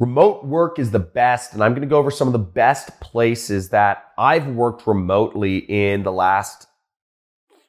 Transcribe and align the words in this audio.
Remote 0.00 0.44
work 0.44 0.80
is 0.80 0.90
the 0.90 0.98
best, 0.98 1.52
and 1.52 1.62
I'm 1.62 1.70
going 1.70 1.82
to 1.82 1.86
go 1.86 1.98
over 1.98 2.10
some 2.10 2.26
of 2.26 2.32
the 2.32 2.38
best 2.40 2.98
places 2.98 3.68
that 3.68 4.06
I've 4.18 4.48
worked 4.48 4.88
remotely 4.88 5.58
in 5.58 6.02
the 6.02 6.10
last 6.10 6.66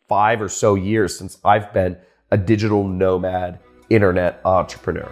five 0.09 0.41
or 0.41 0.49
so 0.49 0.73
years 0.73 1.15
since 1.15 1.37
I've 1.45 1.71
been 1.71 1.97
a 2.31 2.37
digital 2.37 2.87
nomad 2.87 3.59
internet 3.91 4.41
entrepreneur. 4.43 5.11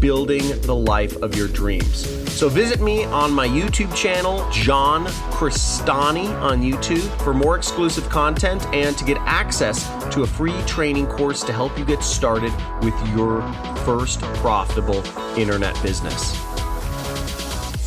building 0.00 0.60
the 0.62 0.74
life 0.74 1.16
of 1.22 1.34
your 1.34 1.48
dreams. 1.48 2.06
So, 2.32 2.48
visit 2.48 2.80
me 2.80 3.04
on 3.06 3.32
my 3.32 3.48
YouTube 3.48 3.94
channel, 3.94 4.48
John 4.50 5.06
Crestani 5.30 6.28
on 6.40 6.62
YouTube, 6.62 7.08
for 7.22 7.34
more 7.34 7.56
exclusive 7.56 8.08
content 8.08 8.64
and 8.74 8.96
to 8.96 9.04
get 9.04 9.16
access 9.18 9.88
to 10.14 10.22
a 10.22 10.26
free 10.26 10.60
training 10.66 11.06
course 11.06 11.42
to 11.44 11.52
help 11.52 11.76
you 11.78 11.84
get 11.84 12.02
started 12.02 12.52
with 12.82 12.94
your 13.16 13.42
first 13.84 14.20
profitable 14.20 15.04
internet 15.36 15.80
business. 15.82 16.36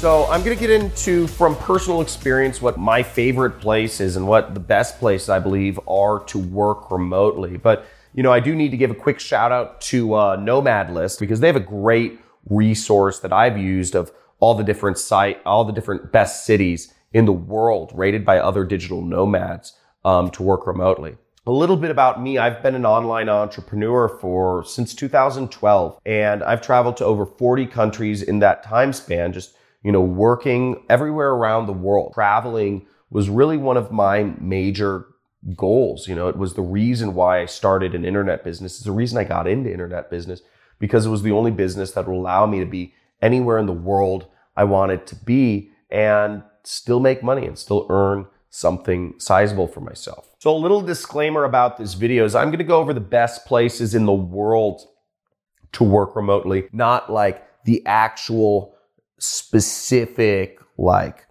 So 0.02 0.26
I'm 0.32 0.44
going 0.44 0.58
to 0.58 0.60
get 0.60 0.72
into 0.72 1.28
from 1.28 1.56
personal 1.58 2.02
experience 2.02 2.60
what 2.60 2.80
my 2.80 3.04
favorite 3.04 3.60
places 3.60 4.16
and 4.16 4.28
what 4.28 4.56
the 4.56 4.60
best 4.60 4.98
places 4.98 5.30
I 5.30 5.38
believe 5.38 5.80
are 5.88 6.22
to 6.22 6.40
work 6.40 6.90
remotely. 6.90 7.58
But 7.58 7.86
you 8.14 8.24
know, 8.24 8.32
I 8.32 8.40
do 8.40 8.56
need 8.56 8.72
to 8.72 8.78
give 8.78 8.92
a 8.92 8.96
quick 8.96 9.20
shout 9.20 9.52
out 9.52 9.82
to 9.82 10.14
uh, 10.16 10.36
Nomad 10.36 10.92
List 10.92 11.20
because 11.20 11.40
they 11.40 11.48
have 11.48 11.56
a 11.56 11.62
great 11.62 12.20
resource 12.50 13.20
that 13.20 13.32
I've 13.32 13.58
used 13.58 13.96
of 13.96 14.12
all 14.40 14.56
the 14.56 14.64
different 14.64 14.98
site, 14.98 15.42
all 15.46 15.64
the 15.64 15.74
different 15.74 16.12
best 16.12 16.46
cities 16.46 16.94
in 17.14 17.26
the 17.26 17.32
world 17.32 17.92
rated 17.94 18.26
by 18.26 18.40
other 18.40 18.66
digital 18.66 19.02
nomads 19.02 19.74
um, 20.04 20.30
to 20.32 20.44
work 20.44 20.66
remotely. 20.66 21.18
A 21.48 21.52
little 21.52 21.78
bit 21.78 21.90
about 21.90 22.22
me. 22.22 22.38
I've 22.38 22.62
been 22.62 22.76
an 22.76 22.86
online 22.86 23.28
entrepreneur 23.28 24.08
for 24.08 24.64
since 24.64 24.94
2012 24.94 26.00
and 26.06 26.44
I've 26.44 26.62
traveled 26.62 26.98
to 26.98 27.06
over 27.06 27.26
40 27.26 27.66
countries 27.68 28.22
in 28.22 28.40
that 28.40 28.64
time 28.64 28.94
span, 28.94 29.34
just 29.34 29.56
you 29.84 29.92
know, 29.92 30.02
working 30.02 30.84
everywhere 30.90 31.32
around 31.32 31.66
the 31.66 31.74
world. 31.74 32.14
Traveling 32.14 32.86
was 33.10 33.30
really 33.30 33.58
one 33.58 33.78
of 33.78 33.92
my 33.92 34.24
major 34.40 35.08
goals. 35.56 36.08
You 36.08 36.16
know, 36.16 36.28
it 36.28 36.38
was 36.38 36.54
the 36.54 36.62
reason 36.62 37.14
why 37.14 37.42
I 37.42 37.46
started 37.46 37.96
an 37.96 38.06
internet 38.06 38.44
business. 38.44 38.78
It's 38.78 38.86
the 38.86 38.92
reason 38.92 39.18
I 39.18 39.24
got 39.24 39.48
into 39.48 39.72
internet 39.72 40.10
business 40.10 40.42
because 40.80 41.06
it 41.06 41.10
was 41.10 41.24
the 41.24 41.32
only 41.32 41.52
business 41.52 41.92
that 41.92 42.08
would 42.08 42.16
allow 42.16 42.46
me 42.46 42.60
to 42.60 42.66
be 42.66 42.94
anywhere 43.22 43.58
in 43.58 43.66
the 43.66 43.74
world 43.74 44.28
I 44.56 44.64
wanted 44.64 45.08
to 45.08 45.16
be 45.16 45.72
and 45.90 46.44
still 46.64 47.00
make 47.00 47.24
money 47.24 47.46
and 47.46 47.58
still 47.58 47.88
earn 47.90 48.28
something 48.50 49.14
sizable 49.18 49.68
for 49.68 49.80
myself. 49.80 50.36
So 50.40 50.54
a 50.54 50.58
little 50.58 50.82
disclaimer 50.82 51.46
about 51.46 51.78
this 51.78 51.94
video 51.94 52.26
is 52.26 52.36
I'm 52.36 52.50
going 52.50 52.58
to 52.58 52.64
go 52.64 52.80
over 52.80 52.94
the 52.94 53.00
best 53.00 53.46
places 53.46 53.96
in 53.96 54.06
the 54.06 54.12
world 54.12 54.82
to 55.74 55.84
work 55.84 56.16
remotely, 56.16 56.68
not 56.74 57.12
like 57.12 57.48
the 57.64 57.86
actual 57.86 58.76
specific 59.20 60.60
like 60.78 61.26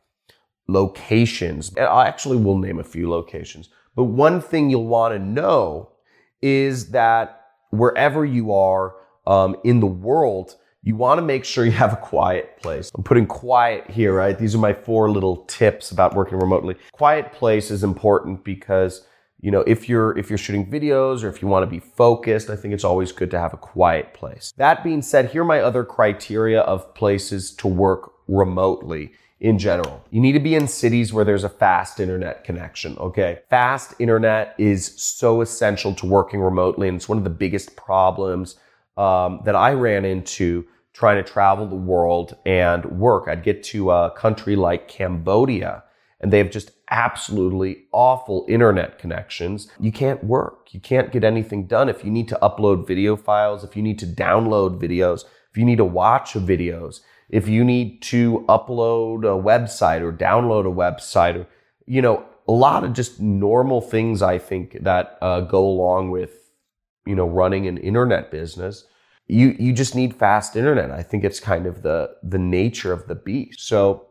locations. 0.67 1.77
I 1.77 2.07
actually 2.07 2.39
will 2.39 2.57
name 2.57 2.79
a 2.79 2.85
few 2.85 3.11
locations. 3.11 3.69
But 3.95 4.05
one 4.05 4.41
thing 4.41 4.71
you'll 4.71 4.87
want 4.87 5.15
to 5.15 5.19
know 5.19 5.91
is 6.43 6.91
that 6.91 7.43
wherever 7.71 8.25
you 8.25 8.53
are 8.53 8.95
um, 9.27 9.57
in 9.65 9.81
the 9.81 9.87
world, 9.87 10.57
you 10.83 10.97
want 10.97 11.19
to 11.19 11.23
make 11.23 11.45
sure 11.45 11.65
you 11.65 11.73
have 11.73 11.93
a 11.93 11.97
quiet 11.97 12.57
place. 12.57 12.91
I'm 12.95 13.03
putting 13.03 13.27
quiet 13.27 13.91
here, 13.91 14.15
right? 14.15 14.39
These 14.39 14.55
are 14.55 14.59
my 14.59 14.73
four 14.73 15.11
little 15.11 15.45
tips 15.45 15.91
about 15.91 16.15
working 16.15 16.39
remotely. 16.39 16.77
Quiet 16.93 17.33
place 17.33 17.71
is 17.71 17.85
important 17.85 18.45
because 18.45 19.05
you 19.43 19.51
know 19.51 19.61
if 19.61 19.89
you're 19.89 20.17
if 20.19 20.31
you're 20.31 20.39
shooting 20.39 20.71
videos 20.71 21.23
or 21.23 21.29
if 21.29 21.41
you 21.41 21.49
want 21.49 21.63
to 21.63 21.67
be 21.67 21.81
focused 21.81 22.51
i 22.51 22.57
think 22.57 22.75
it's 22.75 22.85
always 22.85 23.11
good 23.11 23.31
to 23.31 23.39
have 23.39 23.55
a 23.55 23.57
quiet 23.57 24.13
place 24.13 24.53
that 24.57 24.85
being 24.85 25.03
said 25.03 25.31
here 25.31 25.43
are 25.43 25.47
my 25.47 25.61
other 25.61 25.83
criteria 25.83 26.61
of 26.61 26.95
places 26.95 27.51
to 27.53 27.67
work 27.67 28.13
remotely 28.29 29.13
in 29.41 29.59
general 29.59 30.05
you 30.11 30.21
need 30.21 30.33
to 30.33 30.41
be 30.41 30.55
in 30.55 30.69
cities 30.69 31.13
where 31.13 31.25
there's 31.25 31.45
a 31.45 31.49
fast 31.49 31.99
internet 31.99 32.45
connection 32.45 32.97
okay 32.99 33.41
fast 33.49 33.95
internet 33.99 34.55
is 34.59 34.95
so 35.01 35.41
essential 35.41 35.95
to 35.95 36.07
working 36.07 36.41
remotely 36.41 36.89
and 36.89 36.97
it's 36.97 37.09
one 37.09 37.19
of 37.19 37.25
the 37.25 37.31
biggest 37.31 37.75
problems 37.77 38.57
um, 38.97 39.41
that 39.45 39.57
i 39.57 39.73
ran 39.73 40.05
into 40.05 40.67
trying 40.93 41.23
to 41.23 41.29
travel 41.29 41.67
the 41.67 41.75
world 41.75 42.37
and 42.45 42.85
work 42.85 43.29
i'd 43.29 43.43
get 43.43 43.63
to 43.63 43.91
a 43.91 44.11
country 44.11 44.57
like 44.57 44.89
cambodia 44.89 45.83
and 46.21 46.33
they 46.33 46.39
have 46.39 46.51
just 46.51 46.73
absolutely 46.91 47.85
awful 47.93 48.45
internet 48.49 48.99
connections, 48.99 49.71
you 49.79 49.93
can't 49.93 50.23
work. 50.25 50.69
You 50.73 50.81
can't 50.81 51.13
get 51.13 51.25
anything 51.25 51.67
done. 51.67 51.89
If 51.89 52.05
you 52.05 52.11
need 52.11 52.29
to 52.29 52.39
upload 52.43 52.87
video 52.87 53.17
files, 53.17 53.65
if 53.65 53.77
you 53.77 53.83
need 53.83 53.99
to 54.01 54.07
download 54.07 54.81
videos, 54.81 55.25
if 55.51 55.57
you 55.57 55.65
need 55.65 55.79
to 55.79 55.85
watch 55.85 56.35
videos, 56.35 57.01
if 57.31 57.49
you 57.49 57.65
need 57.65 58.03
to 58.03 58.45
upload 58.49 59.21
a 59.21 59.43
website 59.43 60.03
or 60.03 60.13
download 60.13 60.67
a 60.67 60.75
website, 60.75 61.37
or, 61.37 61.47
you 61.87 62.03
know, 62.03 62.25
a 62.49 62.53
lot 62.53 62.85
of 62.85 62.93
just 62.93 63.21
normal 63.21 63.81
things 63.81 64.21
I 64.21 64.39
think 64.39 64.83
that 64.83 65.17
uh, 65.23 65.41
go 65.43 65.65
along 65.65 66.11
with, 66.11 66.51
you 67.07 67.15
know, 67.15 67.29
running 67.29 67.67
an 67.69 67.79
internet 67.79 68.31
business. 68.31 68.85
You, 69.29 69.55
you 69.61 69.73
just 69.73 69.95
need 69.95 70.17
fast 70.17 70.57
internet. 70.57 70.91
I 70.91 71.05
think 71.05 71.23
it's 71.23 71.39
kind 71.39 71.67
of 71.67 71.83
the, 71.83 72.11
the 72.25 72.39
nature 72.39 72.93
of 72.93 73.07
the 73.07 73.15
beast. 73.15 73.61
So 73.61 74.09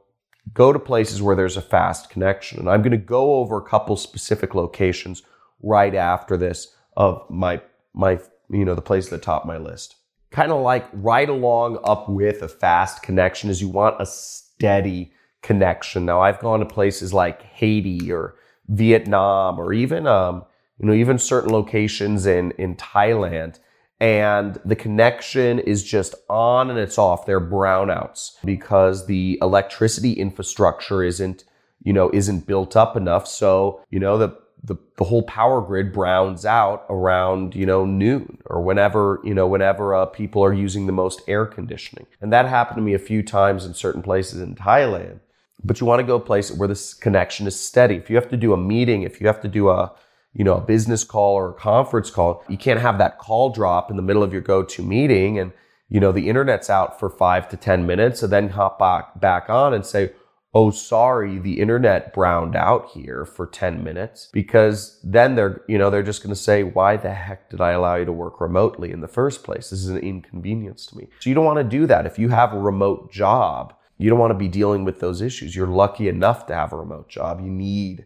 go 0.53 0.72
to 0.72 0.79
places 0.79 1.22
where 1.22 1.35
there's 1.35 1.58
a 1.58 1.62
fast 1.62 2.09
connection. 2.09 2.59
And 2.59 2.69
I'm 2.69 2.81
going 2.81 2.91
to 2.91 2.97
go 2.97 3.35
over 3.35 3.58
a 3.58 3.69
couple 3.69 3.97
specific 3.97 4.56
locations 4.56 5.24
right 5.62 5.94
after 5.94 6.38
this 6.38 6.74
of 6.96 7.29
my, 7.29 7.62
my, 7.94 8.19
you 8.50 8.63
know, 8.63 8.75
the 8.75 8.81
place 8.81 9.08
at 9.08 9.12
the 9.12 9.18
top 9.18 9.41
of 9.41 9.47
my 9.47 9.58
list. 9.58 9.96
Kind 10.31 10.51
of 10.51 10.62
like 10.62 10.88
right 10.94 11.29
along 11.29 11.79
up 11.84 12.07
with 12.07 12.41
a 12.41 12.47
fast 12.47 13.01
connection 13.01 13.50
is 13.50 13.62
you 13.62 13.69
want 13.69 14.00
a 14.00 14.06
steady 14.06 15.12
connection. 15.41 16.06
Now 16.06 16.22
I've 16.22 16.40
gone 16.40 16.59
to 16.59 16.66
places 16.66 17.13
like 17.13 17.41
Haiti 17.41 18.12
or 18.12 18.35
Vietnam 18.67 19.59
or 19.59 19.73
even, 19.73 20.06
um, 20.06 20.45
you 20.78 20.85
know, 20.85 20.94
even 20.94 21.17
certain 21.17 21.51
locations 21.51 22.25
in, 22.25 22.51
in 22.51 22.75
Thailand 22.75 23.59
and 24.00 24.59
the 24.63 24.75
connection 24.75 25.59
is 25.59 25.84
just 25.84 26.16
on 26.29 26.69
and 26.69 26.79
it's 26.79 26.97
off. 26.97 27.25
They're 27.25 27.41
brownouts 27.41 28.31
because 28.46 29.07
the 29.07 29.38
electricity 29.41 30.13
infrastructure 30.13 31.03
isn't, 31.03 31.44
you 31.84 31.91
know, 31.91 32.09
isn't 32.13 32.47
built 32.47 32.78
up 32.78 32.96
enough. 32.96 33.28
So, 33.28 33.81
you 33.90 34.00
know, 34.00 34.17
the, 34.17 34.38
the, 34.69 34.78
the 34.97 35.03
whole 35.03 35.24
power 35.24 35.62
grid 35.62 35.91
browns 35.91 36.46
out 36.46 36.85
around, 36.90 37.56
you 37.56 37.66
know, 37.66 37.85
noon 37.85 38.38
or 38.46 38.62
whenever, 38.62 39.19
you 39.24 39.34
know, 39.34 39.47
whenever 39.47 39.96
uh, 39.96 40.06
people 40.06 40.44
are 40.44 40.53
using 40.53 40.85
the 40.85 40.94
most 40.94 41.22
air 41.28 41.46
conditioning. 41.46 42.06
And 42.22 42.31
that 42.31 42.46
happened 42.46 42.78
to 42.78 42.81
me 42.84 42.94
a 42.94 43.00
few 43.00 43.24
times 43.24 43.66
in 43.66 43.74
certain 43.74 44.03
places 44.03 44.40
in 44.41 44.56
Thailand. 44.56 45.19
But 45.63 45.81
you 45.81 45.88
want 45.88 46.00
to 46.00 46.06
go 46.06 46.16
a 46.16 46.22
place 46.22 46.52
where 46.52 46.68
this 46.68 46.94
connection 46.94 47.47
is 47.47 47.59
steady. 47.59 47.96
If 47.96 48.09
you 48.09 48.16
have 48.16 48.29
to 48.29 48.38
do 48.38 48.53
a 48.53 48.58
meeting, 48.58 49.02
if 49.02 49.19
you 49.19 49.28
have 49.28 49.41
to 49.41 49.47
do 49.47 49.69
a, 49.69 49.91
you 50.34 50.46
know, 50.46 50.56
a 50.56 50.62
business 50.62 51.03
call 51.03 51.34
or 51.34 51.50
a 51.50 51.53
conference 51.53 52.12
call, 52.12 52.44
you 52.47 52.58
can't 52.58 52.79
have 52.79 53.00
that 53.00 53.18
call 53.18 53.50
drop 53.50 53.90
in 53.90 53.97
the 53.97 54.03
middle 54.03 54.24
of 54.24 54.31
your 54.31 54.44
go-to 54.44 54.84
meeting 54.84 55.40
and, 55.40 55.52
you 55.90 56.00
know, 56.00 56.12
the 56.12 56.29
internet's 56.29 56.69
out 56.69 57.00
for 57.00 57.09
five 57.09 57.50
to 57.50 57.58
10 57.58 57.88
minutes 57.88 58.22
and 58.22 58.31
then 58.31 58.50
hop 58.50 58.78
back, 58.78 59.19
back 59.19 59.50
on 59.50 59.74
and 59.74 59.85
say, 59.85 60.12
Oh, 60.52 60.72
sorry, 60.72 61.38
the 61.38 61.60
internet 61.60 62.12
browned 62.12 62.56
out 62.56 62.90
here 62.90 63.24
for 63.24 63.46
10 63.46 63.84
minutes 63.84 64.30
because 64.34 65.00
then 65.03 65.35
they're, 65.35 65.62
you 65.68 65.78
know, 65.78 65.91
they're 65.91 66.02
just 66.02 66.23
going 66.23 66.34
to 66.34 66.41
say, 66.41 66.64
why 66.64 66.97
the 66.97 67.14
heck 67.14 67.52
did 67.52 67.62
I 67.62 67.72
allow 67.72 67.97
you 67.97 68.06
to 68.06 68.12
work 68.12 68.41
remotely 68.41 68.91
in 68.91 69.02
the 69.02 69.08
first 69.08 69.44
place? 69.44 69.70
This 69.70 69.82
is 69.82 69.90
an 69.90 70.00
inconvenience 70.00 70.88
to 70.88 70.97
me. 70.97 71.08
So 71.20 71.29
you 71.29 71.35
don't 71.35 71.46
want 71.46 71.59
to 71.59 71.64
do 71.64 71.85
that. 71.85 72.08
If 72.08 72.18
you 72.18 72.29
have 72.29 72.53
a 72.53 72.59
remote 72.59 73.12
job, 73.12 73.76
you 74.00 74.09
don't 74.09 74.18
want 74.18 74.32
to 74.32 74.38
be 74.38 74.47
dealing 74.47 74.85
with 74.85 75.00
those 75.00 75.22
issues. 75.22 75.56
You're 75.56 75.68
lucky 75.68 76.08
enough 76.08 76.47
to 76.47 76.56
have 76.56 76.73
a 76.73 76.78
remote 76.78 77.09
job. 77.09 77.41
You 77.41 77.52
need 77.52 78.06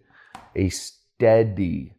a 0.55 0.67
steady 0.69 1.93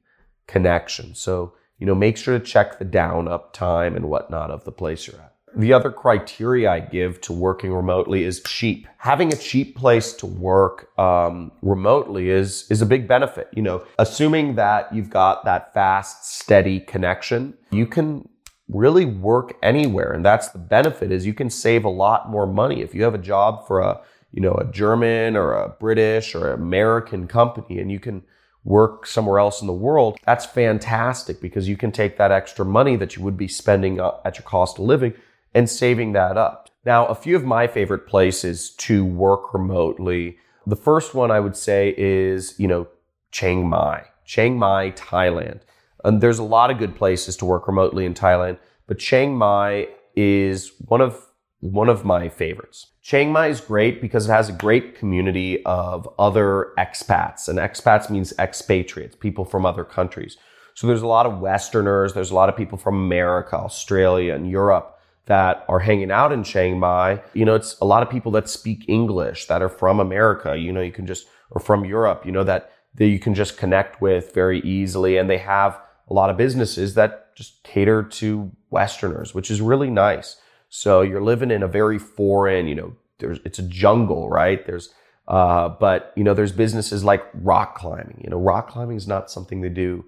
connection. 0.46 1.14
So, 1.14 1.54
you 1.78 1.86
know, 1.86 1.94
make 1.94 2.16
sure 2.16 2.38
to 2.38 2.44
check 2.44 2.78
the 2.78 2.84
down 2.84 3.28
up 3.28 3.54
time 3.54 3.96
and 3.96 4.10
whatnot 4.10 4.50
of 4.50 4.64
the 4.64 4.72
place 4.72 5.06
you're 5.06 5.20
at. 5.20 5.33
The 5.56 5.72
other 5.72 5.90
criteria 5.90 6.70
I 6.70 6.80
give 6.80 7.20
to 7.22 7.32
working 7.32 7.72
remotely 7.72 8.24
is 8.24 8.42
cheap. 8.42 8.88
Having 8.98 9.32
a 9.32 9.36
cheap 9.36 9.76
place 9.76 10.12
to 10.14 10.26
work 10.26 10.90
um, 10.98 11.52
remotely 11.62 12.30
is 12.30 12.66
is 12.70 12.82
a 12.82 12.86
big 12.86 13.06
benefit. 13.06 13.48
You 13.54 13.62
know, 13.62 13.84
assuming 13.98 14.56
that 14.56 14.92
you've 14.92 15.10
got 15.10 15.44
that 15.44 15.72
fast, 15.72 16.26
steady 16.26 16.80
connection, 16.80 17.54
you 17.70 17.86
can 17.86 18.28
really 18.68 19.04
work 19.04 19.56
anywhere, 19.62 20.12
and 20.12 20.24
that's 20.24 20.48
the 20.48 20.58
benefit. 20.58 21.12
Is 21.12 21.24
you 21.24 21.34
can 21.34 21.50
save 21.50 21.84
a 21.84 21.90
lot 21.90 22.30
more 22.30 22.46
money 22.46 22.82
if 22.82 22.94
you 22.94 23.04
have 23.04 23.14
a 23.14 23.18
job 23.18 23.66
for 23.66 23.80
a 23.80 24.00
you 24.32 24.40
know 24.40 24.54
a 24.54 24.64
German 24.64 25.36
or 25.36 25.52
a 25.52 25.68
British 25.68 26.34
or 26.34 26.52
American 26.52 27.28
company, 27.28 27.78
and 27.78 27.92
you 27.92 28.00
can 28.00 28.24
work 28.64 29.06
somewhere 29.06 29.38
else 29.38 29.60
in 29.60 29.66
the 29.66 29.72
world, 29.72 30.18
that's 30.24 30.46
fantastic 30.46 31.40
because 31.40 31.68
you 31.68 31.76
can 31.76 31.92
take 31.92 32.16
that 32.16 32.32
extra 32.32 32.64
money 32.64 32.96
that 32.96 33.14
you 33.14 33.22
would 33.22 33.36
be 33.36 33.46
spending 33.46 34.00
uh, 34.00 34.10
at 34.24 34.38
your 34.38 34.44
cost 34.44 34.78
of 34.78 34.86
living 34.86 35.12
and 35.54 35.70
saving 35.70 36.12
that 36.12 36.36
up. 36.36 36.68
Now, 36.84 37.06
a 37.06 37.14
few 37.14 37.36
of 37.36 37.44
my 37.44 37.66
favorite 37.66 38.06
places 38.06 38.70
to 38.70 39.04
work 39.04 39.54
remotely. 39.54 40.38
The 40.66 40.76
first 40.76 41.14
one 41.14 41.30
I 41.30 41.40
would 41.40 41.56
say 41.56 41.94
is, 41.96 42.54
you 42.58 42.68
know, 42.68 42.88
Chiang 43.30 43.68
Mai, 43.68 44.04
Chiang 44.24 44.58
Mai, 44.58 44.90
Thailand. 44.92 45.60
And 46.04 46.20
there's 46.20 46.38
a 46.38 46.44
lot 46.44 46.70
of 46.70 46.78
good 46.78 46.94
places 46.94 47.36
to 47.38 47.46
work 47.46 47.66
remotely 47.66 48.04
in 48.04 48.12
Thailand, 48.14 48.58
but 48.86 48.98
Chiang 48.98 49.36
Mai 49.36 49.88
is 50.14 50.72
one 50.86 51.00
of 51.00 51.20
one 51.60 51.88
of 51.88 52.04
my 52.04 52.28
favorites. 52.28 52.88
Chiang 53.00 53.32
Mai 53.32 53.46
is 53.46 53.58
great 53.58 54.02
because 54.02 54.28
it 54.28 54.32
has 54.32 54.50
a 54.50 54.52
great 54.52 54.94
community 54.94 55.64
of 55.64 56.06
other 56.18 56.74
expats, 56.76 57.48
and 57.48 57.58
expats 57.58 58.10
means 58.10 58.34
expatriates, 58.38 59.16
people 59.16 59.46
from 59.46 59.64
other 59.64 59.82
countries. 59.82 60.36
So 60.74 60.86
there's 60.86 61.00
a 61.00 61.06
lot 61.06 61.24
of 61.24 61.38
Westerners, 61.38 62.12
there's 62.12 62.30
a 62.30 62.34
lot 62.34 62.50
of 62.50 62.56
people 62.56 62.76
from 62.76 62.96
America, 62.96 63.56
Australia, 63.56 64.34
and 64.34 64.50
Europe 64.50 64.93
that 65.26 65.64
are 65.68 65.80
hanging 65.80 66.10
out 66.10 66.32
in 66.32 66.44
Chiang 66.44 66.78
Mai. 66.78 67.22
You 67.32 67.44
know, 67.44 67.54
it's 67.54 67.78
a 67.80 67.84
lot 67.84 68.02
of 68.02 68.10
people 68.10 68.32
that 68.32 68.48
speak 68.48 68.84
English 68.88 69.46
that 69.46 69.62
are 69.62 69.68
from 69.68 70.00
America. 70.00 70.56
You 70.56 70.72
know, 70.72 70.82
you 70.82 70.92
can 70.92 71.06
just 71.06 71.26
or 71.50 71.60
from 71.60 71.84
Europe. 71.84 72.26
You 72.26 72.32
know 72.32 72.44
that 72.44 72.72
that 72.96 73.06
you 73.06 73.18
can 73.18 73.34
just 73.34 73.56
connect 73.56 74.00
with 74.00 74.34
very 74.34 74.60
easily, 74.60 75.16
and 75.16 75.28
they 75.28 75.38
have 75.38 75.80
a 76.08 76.14
lot 76.14 76.30
of 76.30 76.36
businesses 76.36 76.94
that 76.94 77.34
just 77.34 77.62
cater 77.64 78.02
to 78.02 78.50
Westerners, 78.70 79.34
which 79.34 79.50
is 79.50 79.60
really 79.60 79.90
nice. 79.90 80.36
So 80.68 81.02
you're 81.02 81.22
living 81.22 81.50
in 81.50 81.62
a 81.62 81.68
very 81.68 81.98
foreign, 81.98 82.66
you 82.66 82.74
know, 82.74 82.96
there's 83.18 83.38
it's 83.44 83.58
a 83.58 83.62
jungle, 83.62 84.28
right? 84.28 84.64
There's 84.66 84.92
uh, 85.26 85.68
but 85.68 86.12
you 86.16 86.24
know, 86.24 86.34
there's 86.34 86.52
businesses 86.52 87.04
like 87.04 87.24
rock 87.34 87.76
climbing. 87.76 88.20
You 88.22 88.30
know, 88.30 88.38
rock 88.38 88.68
climbing 88.68 88.96
is 88.96 89.08
not 89.08 89.30
something 89.30 89.60
they 89.60 89.68
do, 89.68 90.04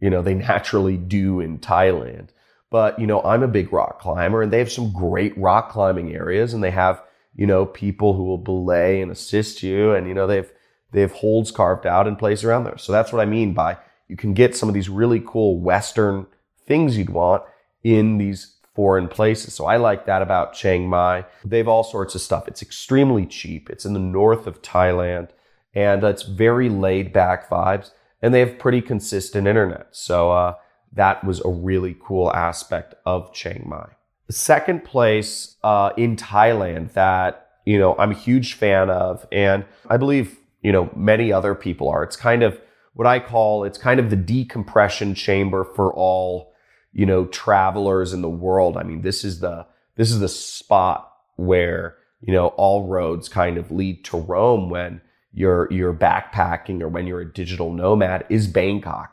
you 0.00 0.10
know, 0.10 0.22
they 0.22 0.34
naturally 0.50 0.96
do 0.96 1.40
in 1.40 1.58
Thailand. 1.58 2.28
But 2.72 2.98
you 2.98 3.06
know, 3.06 3.22
I'm 3.22 3.44
a 3.44 3.48
big 3.48 3.72
rock 3.72 4.00
climber, 4.00 4.42
and 4.42 4.52
they 4.52 4.58
have 4.58 4.72
some 4.72 4.92
great 4.92 5.36
rock 5.38 5.70
climbing 5.70 6.12
areas, 6.14 6.54
and 6.54 6.64
they 6.64 6.72
have 6.72 7.02
you 7.36 7.46
know 7.46 7.66
people 7.66 8.14
who 8.14 8.24
will 8.24 8.38
belay 8.38 9.00
and 9.00 9.12
assist 9.12 9.62
you, 9.62 9.92
and 9.92 10.08
you 10.08 10.14
know 10.14 10.26
they've 10.26 10.50
they 10.90 11.02
have 11.02 11.12
holds 11.12 11.50
carved 11.50 11.86
out 11.86 12.08
in 12.08 12.16
place 12.16 12.42
around 12.42 12.64
there. 12.64 12.78
So 12.78 12.90
that's 12.90 13.12
what 13.12 13.22
I 13.22 13.26
mean 13.26 13.54
by 13.54 13.76
you 14.08 14.16
can 14.16 14.34
get 14.34 14.56
some 14.56 14.68
of 14.68 14.74
these 14.74 14.88
really 14.88 15.22
cool 15.24 15.60
Western 15.60 16.26
things 16.66 16.98
you'd 16.98 17.10
want 17.10 17.42
in 17.84 18.18
these 18.18 18.56
foreign 18.74 19.08
places. 19.08 19.54
So 19.54 19.66
I 19.66 19.76
like 19.76 20.06
that 20.06 20.22
about 20.22 20.54
Chiang 20.54 20.88
Mai. 20.88 21.26
They 21.44 21.58
have 21.58 21.68
all 21.68 21.84
sorts 21.84 22.14
of 22.14 22.20
stuff. 22.20 22.48
It's 22.48 22.62
extremely 22.62 23.26
cheap. 23.26 23.68
It's 23.68 23.84
in 23.84 23.92
the 23.92 24.00
north 24.00 24.46
of 24.46 24.62
Thailand 24.62 25.28
and 25.74 26.04
it's 26.04 26.22
very 26.22 26.68
laid 26.68 27.12
back 27.12 27.48
vibes 27.48 27.90
and 28.20 28.32
they 28.32 28.40
have 28.40 28.58
pretty 28.58 28.80
consistent 28.80 29.46
internet. 29.46 29.88
So, 29.90 30.30
uh, 30.30 30.54
that 30.92 31.24
was 31.24 31.40
a 31.44 31.48
really 31.48 31.96
cool 32.02 32.32
aspect 32.32 32.94
of 33.06 33.32
Chiang 33.32 33.64
Mai. 33.66 33.88
The 34.26 34.32
second 34.32 34.84
place, 34.84 35.56
uh, 35.62 35.90
in 35.96 36.16
Thailand 36.16 36.92
that, 36.92 37.48
you 37.64 37.78
know, 37.78 37.96
I'm 37.98 38.12
a 38.12 38.14
huge 38.14 38.54
fan 38.54 38.90
of 38.90 39.26
and 39.32 39.64
I 39.88 39.96
believe, 39.96 40.38
you 40.62 40.72
know, 40.72 40.90
many 40.94 41.32
other 41.32 41.54
people 41.54 41.88
are. 41.88 42.02
It's 42.02 42.16
kind 42.16 42.42
of 42.42 42.60
what 42.94 43.06
I 43.06 43.18
call, 43.20 43.64
it's 43.64 43.78
kind 43.78 43.98
of 43.98 44.10
the 44.10 44.16
decompression 44.16 45.14
chamber 45.14 45.64
for 45.64 45.92
all 45.92 46.52
you 46.92 47.06
know, 47.06 47.24
travelers 47.26 48.12
in 48.12 48.22
the 48.22 48.30
world. 48.30 48.76
I 48.76 48.82
mean, 48.82 49.02
this 49.02 49.24
is 49.24 49.40
the, 49.40 49.66
this 49.96 50.10
is 50.10 50.20
the 50.20 50.28
spot 50.28 51.10
where, 51.36 51.96
you 52.20 52.32
know, 52.32 52.48
all 52.48 52.86
roads 52.86 53.28
kind 53.28 53.56
of 53.56 53.70
lead 53.70 54.04
to 54.06 54.18
Rome 54.18 54.68
when 54.68 55.00
you're, 55.32 55.72
you're 55.72 55.94
backpacking 55.94 56.82
or 56.82 56.88
when 56.88 57.06
you're 57.06 57.20
a 57.20 57.32
digital 57.32 57.72
nomad 57.72 58.26
is 58.28 58.46
Bangkok. 58.46 59.11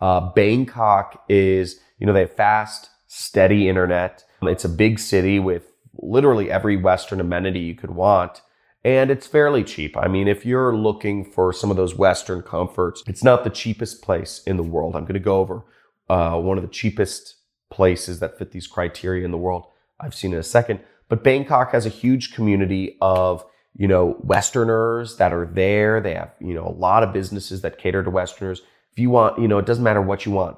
Uh, 0.00 0.20
Bangkok 0.20 1.24
is, 1.28 1.80
you 1.98 2.06
know, 2.06 2.12
they 2.12 2.20
have 2.20 2.34
fast, 2.34 2.88
steady 3.06 3.68
internet. 3.68 4.24
It's 4.42 4.64
a 4.64 4.68
big 4.68 4.98
city 4.98 5.38
with 5.38 5.72
literally 5.94 6.50
every 6.50 6.76
Western 6.76 7.20
amenity 7.20 7.60
you 7.60 7.74
could 7.74 7.90
want. 7.90 8.40
And 8.82 9.10
it's 9.10 9.26
fairly 9.26 9.62
cheap. 9.62 9.96
I 9.96 10.08
mean, 10.08 10.26
if 10.26 10.46
you're 10.46 10.74
looking 10.74 11.24
for 11.24 11.52
some 11.52 11.70
of 11.70 11.76
those 11.76 11.94
Western 11.94 12.40
comforts, 12.40 13.02
it's 13.06 13.22
not 13.22 13.44
the 13.44 13.50
cheapest 13.50 14.00
place 14.00 14.42
in 14.46 14.56
the 14.56 14.62
world. 14.62 14.96
I'm 14.96 15.02
going 15.02 15.14
to 15.14 15.20
go 15.20 15.38
over 15.38 15.64
uh, 16.08 16.40
one 16.40 16.56
of 16.56 16.62
the 16.62 16.70
cheapest 16.70 17.36
places 17.68 18.20
that 18.20 18.38
fit 18.38 18.52
these 18.52 18.66
criteria 18.66 19.24
in 19.24 19.30
the 19.30 19.36
world. 19.36 19.66
I've 20.00 20.14
seen 20.14 20.32
in 20.32 20.38
a 20.38 20.42
second. 20.42 20.80
But 21.10 21.22
Bangkok 21.22 21.72
has 21.72 21.84
a 21.84 21.90
huge 21.90 22.34
community 22.34 22.96
of, 23.02 23.44
you 23.76 23.86
know, 23.86 24.16
Westerners 24.20 25.16
that 25.16 25.32
are 25.32 25.46
there. 25.46 26.00
They 26.00 26.14
have, 26.14 26.32
you 26.40 26.54
know, 26.54 26.66
a 26.66 26.72
lot 26.72 27.02
of 27.02 27.12
businesses 27.12 27.60
that 27.60 27.78
cater 27.78 28.02
to 28.02 28.10
Westerners. 28.10 28.62
If 28.92 28.98
you 28.98 29.10
want, 29.10 29.40
you 29.40 29.48
know, 29.48 29.58
it 29.58 29.66
doesn't 29.66 29.84
matter 29.84 30.02
what 30.02 30.26
you 30.26 30.32
want 30.32 30.56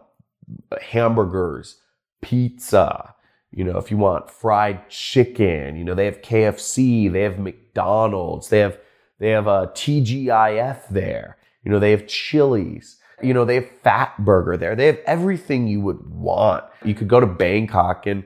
hamburgers, 0.81 1.77
pizza, 2.21 3.15
you 3.51 3.65
know, 3.65 3.77
if 3.79 3.91
you 3.91 3.97
want 3.97 4.31
fried 4.31 4.89
chicken, 4.89 5.77
you 5.77 5.85
know, 5.85 5.95
they 5.95 6.07
have 6.07 6.23
KFC, 6.23 7.13
they 7.13 7.23
have 7.23 7.39
McDonald's, 7.39 8.49
they 8.49 8.61
have, 8.61 8.79
they 9.19 9.31
have 9.31 9.47
uh, 9.47 9.67
a 9.69 9.73
TGIF 9.75 10.89
there, 10.89 11.37
you 11.65 11.71
know, 11.71 11.79
they 11.79 11.91
have 11.91 12.07
Chili's. 12.07 12.97
You 13.23 13.33
know, 13.33 13.45
they 13.45 13.55
have 13.55 13.71
Fat 13.85 14.15
Burger 14.25 14.57
there. 14.57 14.75
They 14.75 14.87
have 14.87 14.99
everything 15.07 15.69
you 15.69 15.81
would 15.81 16.11
want. 16.11 16.65
You 16.85 16.93
could 16.93 17.07
go 17.07 17.21
to 17.21 17.27
Bangkok 17.27 18.05
and, 18.05 18.25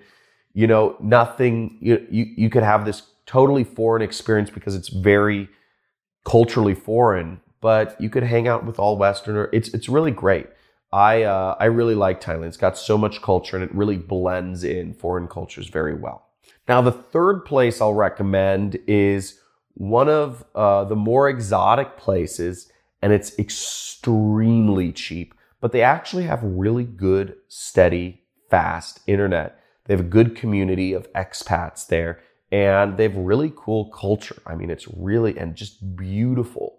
you 0.55 0.67
know, 0.67 0.97
nothing, 1.01 1.77
you, 1.83 2.07
you, 2.11 2.25
you 2.35 2.49
could 2.49 2.63
have 2.63 2.87
this 2.87 3.03
totally 3.27 3.63
foreign 3.63 4.01
experience 4.01 4.49
because 4.49 4.75
it's 4.75 4.89
very 4.89 5.51
culturally 6.25 6.75
foreign, 6.75 7.43
but 7.61 8.01
you 8.01 8.11
could 8.11 8.23
hang 8.23 8.49
out 8.49 8.65
with 8.65 8.79
all 8.79 8.97
Westerner. 8.97 9.49
It's, 9.53 9.69
it's 9.71 9.89
really 9.89 10.11
great. 10.11 10.47
I, 10.93 11.23
uh, 11.25 11.57
I 11.59 11.67
really 11.67 11.95
like 11.95 12.21
Thailand. 12.21 12.47
It's 12.47 12.57
got 12.57 12.79
so 12.79 12.97
much 12.97 13.23
culture 13.23 13.57
and 13.57 13.65
it 13.65 13.75
really 13.75 13.97
blends 13.97 14.65
in 14.65 14.95
foreign 14.95 15.29
cultures 15.29 15.69
very 15.69 15.95
well. 15.95 16.29
Now, 16.69 16.81
the 16.81 16.93
third 16.93 17.45
place 17.45 17.81
I'll 17.81 17.95
recommend 17.95 18.79
is 18.87 19.41
one 19.75 20.09
of 20.09 20.45
uh, 20.55 20.85
the 20.85 20.97
more 20.97 21.29
exotic 21.29 21.97
places 21.97 22.71
and 23.03 23.13
it's 23.13 23.39
extremely 23.39 24.93
cheap. 24.93 25.35
But 25.61 25.73
they 25.73 25.83
actually 25.83 26.25
have 26.25 26.41
really 26.43 26.85
good, 26.85 27.37
steady, 27.49 28.23
fast 28.51 29.01
internet. 29.07 29.59
They 29.85 29.95
have 29.95 30.01
a 30.01 30.09
good 30.09 30.37
community 30.37 30.93
of 30.93 31.13
expats 31.13 31.87
there 31.87 32.21
and 32.53 32.97
they 32.97 33.05
have 33.05 33.17
really 33.17 33.53
cool 33.57 33.91
culture. 33.91 34.41
I 34.47 34.55
mean, 34.55 34.71
it's 34.71 34.87
really, 34.89 35.37
and 35.37 35.55
just 35.55 35.97
beautiful, 35.97 36.76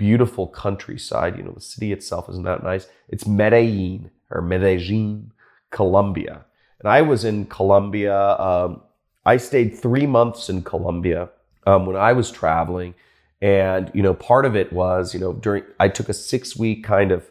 beautiful 0.00 0.46
countryside. 0.48 1.36
You 1.36 1.42
know, 1.42 1.52
the 1.52 1.60
city 1.60 1.92
itself 1.92 2.30
isn't 2.30 2.44
that 2.44 2.62
nice. 2.62 2.88
It's 3.10 3.26
Medellin 3.26 4.10
or 4.30 4.40
Medellin, 4.40 5.30
Colombia. 5.70 6.46
And 6.78 6.88
I 6.88 7.02
was 7.02 7.22
in 7.22 7.44
Colombia. 7.44 8.16
Um, 8.38 8.80
I 9.26 9.36
stayed 9.36 9.76
three 9.76 10.06
months 10.06 10.48
in 10.48 10.62
Colombia 10.62 11.28
um, 11.66 11.84
when 11.84 11.96
I 11.96 12.14
was 12.14 12.30
traveling 12.30 12.94
and, 13.42 13.90
you 13.94 14.02
know, 14.02 14.14
part 14.14 14.46
of 14.46 14.56
it 14.56 14.72
was, 14.72 15.12
you 15.14 15.20
know, 15.20 15.34
during, 15.34 15.64
I 15.78 15.88
took 15.88 16.08
a 16.08 16.14
six 16.14 16.56
week 16.56 16.82
kind 16.82 17.12
of 17.12 17.30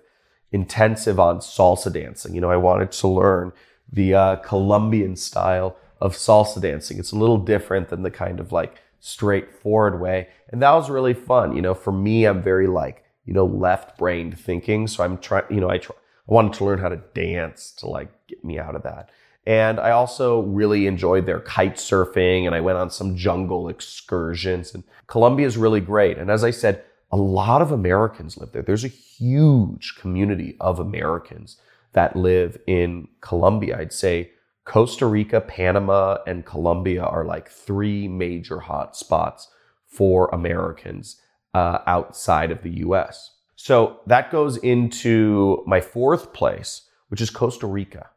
intensive 0.52 1.20
on 1.20 1.40
salsa 1.40 1.92
dancing. 1.92 2.36
You 2.36 2.42
know, 2.42 2.52
I 2.52 2.58
wanted 2.58 2.92
to 2.92 3.08
learn 3.08 3.52
the 3.92 4.14
uh, 4.14 4.36
Colombian 4.38 5.16
style 5.16 5.76
of 6.00 6.14
salsa 6.14 6.62
dancing. 6.62 7.00
It's 7.00 7.12
a 7.12 7.18
little 7.18 7.38
different 7.38 7.90
than 7.90 8.04
the 8.04 8.12
kind 8.12 8.40
of 8.40 8.52
like 8.52 8.76
straightforward 9.00 10.00
way. 10.00 10.28
And 10.50 10.62
that 10.62 10.72
was 10.72 10.90
really 10.90 11.14
fun. 11.14 11.56
You 11.56 11.62
know, 11.62 11.74
for 11.74 11.92
me, 11.92 12.26
I'm 12.26 12.42
very 12.42 12.68
like, 12.68 13.04
you 13.26 13.34
know, 13.34 13.46
left 13.46 13.98
brained 13.98 14.40
thinking. 14.40 14.88
So 14.88 15.04
I'm 15.04 15.18
trying, 15.18 15.46
you 15.50 15.60
know, 15.60 15.70
I 15.70 15.78
try, 15.78 15.96
I 15.96 16.34
wanted 16.34 16.54
to 16.54 16.66
learn 16.66 16.80
how 16.80 16.90
to 16.90 17.02
dance 17.14 17.72
to 17.80 17.88
like 17.88 18.10
get 18.28 18.44
me 18.44 18.60
out 18.60 18.76
of 18.76 18.84
that. 18.84 19.10
And 19.46 19.80
I 19.80 19.92
also 19.92 20.42
really 20.42 20.86
enjoyed 20.86 21.26
their 21.26 21.40
kite 21.40 21.76
surfing 21.76 22.46
and 22.46 22.54
I 22.54 22.62
went 22.62 22.78
on 22.78 22.92
some 22.92 23.16
jungle 23.16 23.68
excursions. 23.68 24.74
And 24.74 24.84
Colombia 25.08 25.48
is 25.48 25.58
really 25.58 25.82
great. 25.82 26.18
And 26.18 26.30
as 26.30 26.44
I 26.44 26.52
said, 26.52 26.84
a 27.12 27.18
lot 27.18 27.62
of 27.62 27.72
Americans 27.72 28.38
live 28.38 28.52
there. 28.52 28.62
There's 28.62 28.84
a 28.84 28.90
huge 28.90 29.96
community 30.00 30.56
of 30.60 30.80
Americans 30.80 31.58
that 31.94 32.16
live 32.16 32.60
in 32.68 33.08
Colombia. 33.22 33.80
I'd 33.80 33.94
say 33.94 34.32
Costa 34.70 35.08
Rica, 35.08 35.42
Panama, 35.42 36.20
and 36.28 36.46
Colombia 36.46 37.04
are 37.04 37.26
like 37.26 37.50
three 37.50 38.08
major 38.08 38.60
hot 38.60 38.96
spots 38.96 39.48
for 39.88 40.30
Americans 40.32 41.20
uh, 41.56 41.80
outside 41.88 42.52
of 42.52 42.62
the 42.62 42.78
US. 42.86 43.32
So 43.56 44.00
that 44.06 44.32
goes 44.32 44.58
into 44.58 45.64
my 45.66 45.82
fourth 45.82 46.34
place, 46.34 46.88
which 47.08 47.20
is 47.20 47.32
Costa 47.32 47.66
Rica. 47.66 48.12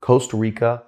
Costa 0.00 0.36
Rica, 0.36 0.84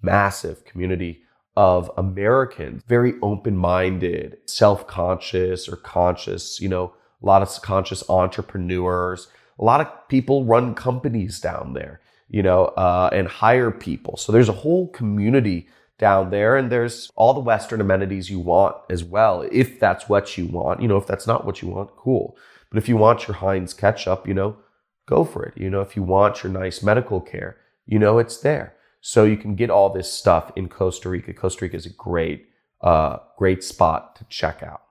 massive 0.00 0.64
community 0.64 1.22
of 1.56 1.90
Americans, 1.96 2.84
very 2.86 3.14
open 3.20 3.56
minded, 3.56 4.36
self 4.46 4.86
conscious 4.86 5.68
or 5.68 5.74
conscious, 5.74 6.60
you 6.60 6.68
know, 6.68 6.94
a 7.20 7.26
lot 7.26 7.42
of 7.42 7.50
conscious 7.62 8.08
entrepreneurs. 8.08 9.26
A 9.58 9.64
lot 9.64 9.80
of 9.80 10.08
people 10.08 10.44
run 10.44 10.76
companies 10.76 11.40
down 11.40 11.72
there, 11.72 12.00
you 12.28 12.42
know, 12.42 12.66
uh, 12.66 13.10
and 13.12 13.28
hire 13.28 13.70
people. 13.70 14.16
So 14.16 14.32
there's 14.32 14.48
a 14.48 14.52
whole 14.52 14.88
community 14.88 15.68
down 15.98 16.30
there 16.30 16.56
and 16.56 16.70
there's 16.70 17.10
all 17.14 17.34
the 17.34 17.40
Western 17.40 17.80
amenities 17.80 18.28
you 18.28 18.40
want 18.40 18.76
as 18.90 19.04
well, 19.04 19.46
if 19.52 19.78
that's 19.78 20.08
what 20.08 20.36
you 20.36 20.46
want. 20.46 20.82
You 20.82 20.88
know, 20.88 20.96
if 20.96 21.06
that's 21.06 21.26
not 21.26 21.44
what 21.44 21.62
you 21.62 21.68
want, 21.68 21.94
cool. 21.96 22.36
But 22.70 22.78
if 22.78 22.88
you 22.88 22.96
want 22.96 23.28
your 23.28 23.36
Heinz 23.36 23.72
ketchup, 23.72 24.26
you 24.26 24.34
know, 24.34 24.56
go 25.06 25.24
for 25.24 25.44
it. 25.44 25.56
You 25.56 25.70
know, 25.70 25.80
if 25.80 25.94
you 25.96 26.02
want 26.02 26.42
your 26.42 26.52
nice 26.52 26.82
medical 26.82 27.20
care, 27.20 27.56
you 27.86 27.98
know, 27.98 28.18
it's 28.18 28.38
there. 28.38 28.74
So 29.00 29.24
you 29.24 29.36
can 29.36 29.54
get 29.54 29.70
all 29.70 29.90
this 29.90 30.12
stuff 30.12 30.50
in 30.56 30.68
Costa 30.68 31.08
Rica. 31.10 31.32
Costa 31.34 31.64
Rica 31.64 31.76
is 31.76 31.86
a 31.86 31.90
great, 31.90 32.48
uh, 32.80 33.18
great 33.36 33.62
spot 33.62 34.16
to 34.16 34.24
check 34.24 34.62
out. 34.62 34.82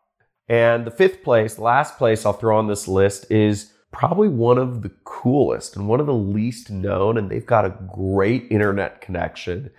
And 0.48 0.86
the 0.86 0.92
fifth 0.92 1.24
place, 1.24 1.56
the 1.56 1.64
last 1.64 1.98
place 1.98 2.26
I'll 2.26 2.34
throw 2.34 2.58
on 2.58 2.68
this 2.68 2.88
list 2.88 3.32
is 3.32 3.73
probably 3.94 4.28
one 4.28 4.58
of 4.58 4.82
the 4.82 4.92
coolest 5.06 5.78
and 5.78 5.88
one 5.88 6.02
of 6.02 6.06
the 6.06 6.14
least 6.14 6.70
known. 6.70 7.18
And 7.18 7.30
they've 7.30 7.46
got 7.46 7.64
a 7.64 7.78
great 7.96 8.48
internet 8.52 9.00
connection. 9.00 9.70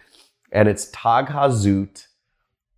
And 0.50 0.68
it's 0.68 0.90
Taghazout, 0.92 2.06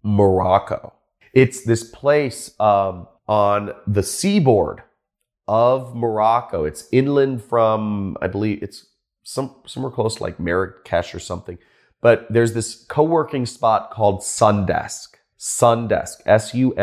Morocco. 0.03 0.95
It's 1.33 1.65
this 1.65 1.85
place 1.85 2.59
um, 2.59 3.07
on 3.29 3.73
the 3.87 4.03
seaboard 4.03 4.83
of 5.47 5.95
Morocco. 5.95 6.65
It's 6.65 6.89
inland 6.91 7.45
from, 7.45 8.17
I 8.21 8.27
believe 8.27 8.63
it's 8.63 8.87
some 9.23 9.55
somewhere 9.67 9.93
close 9.93 10.21
like 10.21 10.41
Marrakesh 10.41 11.15
or 11.15 11.19
something. 11.21 11.59
But 12.01 12.27
there's 12.31 12.55
this 12.55 12.85
co-working 12.89 13.47
spot 13.47 13.91
called 13.91 14.21
Sundesk. 14.21 15.09
Sundesk, 15.39 16.17
S-U-N-D-E-S-K. 16.25 16.77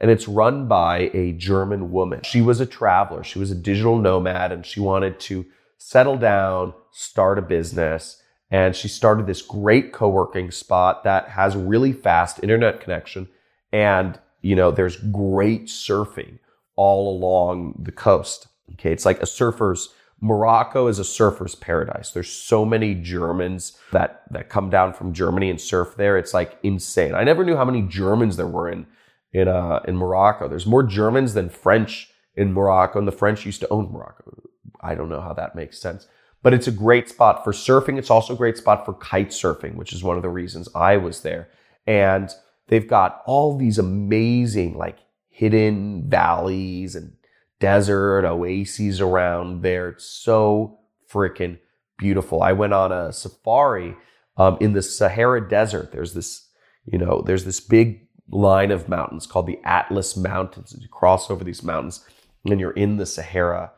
And 0.00 0.10
it's 0.10 0.26
run 0.26 0.66
by 0.66 1.10
a 1.12 1.32
German 1.32 1.92
woman. 1.92 2.22
She 2.22 2.40
was 2.40 2.60
a 2.60 2.66
traveler. 2.66 3.22
She 3.22 3.38
was 3.38 3.50
a 3.50 3.54
digital 3.54 3.98
nomad 3.98 4.50
and 4.50 4.64
she 4.64 4.80
wanted 4.80 5.20
to 5.20 5.44
settle 5.76 6.16
down, 6.16 6.72
start 6.90 7.38
a 7.38 7.42
business. 7.42 8.22
And 8.50 8.74
she 8.74 8.88
started 8.88 9.26
this 9.26 9.42
great 9.42 9.92
co-working 9.92 10.50
spot 10.50 11.04
that 11.04 11.28
has 11.28 11.54
really 11.54 11.92
fast 11.92 12.42
internet 12.42 12.80
connection. 12.80 13.28
And, 13.72 14.18
you 14.40 14.56
know, 14.56 14.70
there's 14.70 14.96
great 14.96 15.66
surfing 15.66 16.38
all 16.76 17.14
along 17.14 17.74
the 17.78 17.92
coast. 17.92 18.48
Okay. 18.72 18.92
It's 18.92 19.04
like 19.04 19.20
a 19.20 19.26
surfer's 19.26 19.90
Morocco 20.20 20.86
is 20.86 20.98
a 20.98 21.04
surfer's 21.04 21.54
paradise. 21.54 22.10
There's 22.10 22.30
so 22.30 22.64
many 22.64 22.94
Germans 22.94 23.78
that, 23.90 24.22
that 24.30 24.50
come 24.50 24.68
down 24.68 24.92
from 24.92 25.14
Germany 25.14 25.48
and 25.48 25.60
surf 25.60 25.94
there. 25.96 26.18
It's 26.18 26.34
like 26.34 26.58
insane. 26.62 27.14
I 27.14 27.24
never 27.24 27.42
knew 27.42 27.56
how 27.56 27.64
many 27.64 27.82
Germans 27.82 28.36
there 28.36 28.46
were 28.46 28.68
in, 28.68 28.86
in, 29.32 29.48
uh, 29.48 29.80
in 29.86 29.96
Morocco. 29.96 30.48
There's 30.48 30.66
more 30.66 30.82
Germans 30.82 31.34
than 31.34 31.48
French 31.48 32.10
in 32.34 32.52
Morocco, 32.52 32.98
and 32.98 33.08
the 33.08 33.12
French 33.12 33.46
used 33.46 33.60
to 33.60 33.68
own 33.68 33.90
Morocco. 33.92 34.42
I 34.80 34.94
don't 34.94 35.08
know 35.08 35.20
how 35.20 35.34
that 35.34 35.54
makes 35.54 35.78
sense. 35.78 36.06
But 36.42 36.54
it's 36.54 36.66
a 36.66 36.72
great 36.72 37.08
spot 37.08 37.44
for 37.44 37.52
surfing. 37.52 37.98
It's 37.98 38.10
also 38.10 38.32
a 38.32 38.36
great 38.36 38.56
spot 38.56 38.84
for 38.84 38.94
kite 38.94 39.28
surfing, 39.28 39.74
which 39.74 39.92
is 39.92 40.02
one 40.02 40.16
of 40.16 40.22
the 40.22 40.30
reasons 40.30 40.68
I 40.74 40.96
was 40.96 41.20
there. 41.20 41.50
And 41.86 42.30
they've 42.68 42.88
got 42.88 43.22
all 43.26 43.58
these 43.58 43.78
amazing, 43.78 44.78
like 44.78 44.98
hidden 45.28 46.08
valleys 46.08 46.94
and 46.96 47.12
desert 47.58 48.24
oases 48.24 49.00
around 49.00 49.62
there. 49.62 49.90
It's 49.90 50.06
so 50.06 50.78
freaking 51.10 51.58
beautiful. 51.98 52.42
I 52.42 52.52
went 52.52 52.72
on 52.72 52.90
a 52.90 53.12
safari 53.12 53.96
um, 54.38 54.56
in 54.60 54.72
the 54.72 54.82
Sahara 54.82 55.46
Desert. 55.46 55.92
There's 55.92 56.14
this, 56.14 56.48
you 56.86 56.98
know, 56.98 57.22
there's 57.26 57.44
this 57.44 57.60
big 57.60 58.06
line 58.30 58.70
of 58.70 58.88
mountains 58.88 59.26
called 59.26 59.46
the 59.46 59.60
Atlas 59.64 60.16
Mountains. 60.16 60.76
You 60.78 60.88
cross 60.88 61.30
over 61.30 61.44
these 61.44 61.62
mountains, 61.62 62.04
and 62.44 62.60
you're 62.60 62.70
in 62.72 62.96
the 62.96 63.06
Sahara 63.06 63.72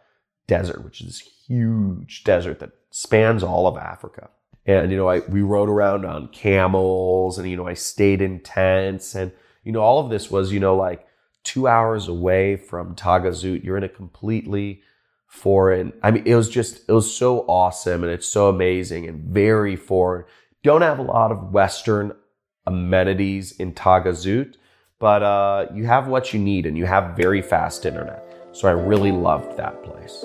Desert, 0.46 0.84
which 0.84 1.00
is 1.00 1.06
this 1.06 1.20
huge 1.46 2.24
desert 2.24 2.60
that 2.60 2.72
spans 2.90 3.42
all 3.42 3.66
of 3.66 3.76
Africa. 3.76 4.30
And 4.64 4.90
you 4.90 4.96
know, 4.96 5.08
I 5.08 5.20
we 5.20 5.42
rode 5.42 5.68
around 5.68 6.04
on 6.04 6.28
camels, 6.28 7.38
and 7.38 7.48
you 7.48 7.56
know, 7.56 7.66
I 7.66 7.74
stayed 7.74 8.22
in 8.22 8.40
tents, 8.40 9.14
and 9.14 9.32
you 9.64 9.72
know, 9.72 9.80
all 9.80 10.00
of 10.00 10.10
this 10.10 10.30
was, 10.30 10.52
you 10.52 10.60
know, 10.60 10.76
like 10.76 11.06
two 11.44 11.66
hours 11.66 12.08
away 12.08 12.56
from 12.56 12.94
Taghazout. 12.94 13.64
You're 13.64 13.76
in 13.76 13.84
a 13.84 13.88
completely 13.88 14.82
foreign. 15.26 15.92
I 16.02 16.10
mean, 16.10 16.24
it 16.26 16.34
was 16.34 16.48
just, 16.48 16.82
it 16.88 16.92
was 16.92 17.14
so 17.14 17.40
awesome 17.48 18.02
and 18.04 18.12
it's 18.12 18.28
so 18.28 18.48
amazing 18.48 19.08
and 19.08 19.20
very 19.20 19.76
foreign. 19.76 20.24
Don't 20.62 20.82
have 20.82 20.98
a 20.98 21.02
lot 21.02 21.32
of 21.32 21.52
Western 21.52 22.12
amenities 22.66 23.52
in 23.52 23.72
Taghazout, 23.72 24.56
but 24.98 25.22
uh, 25.22 25.66
you 25.74 25.84
have 25.86 26.06
what 26.06 26.32
you 26.32 26.40
need 26.40 26.66
and 26.66 26.76
you 26.78 26.86
have 26.86 27.16
very 27.16 27.42
fast 27.42 27.84
internet. 27.84 28.24
So 28.52 28.68
I 28.68 28.72
really 28.72 29.12
loved 29.12 29.56
that 29.56 29.82
place. 29.82 30.24